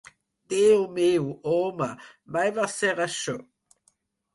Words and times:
Déu 0.53 0.81
meu, 0.95 1.29
home, 1.53 1.91
mai 2.39 2.53
vas 2.59 2.77
ser 2.83 2.95
això. 3.09 3.41